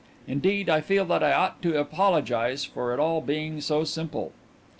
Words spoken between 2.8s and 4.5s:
it all being so simple."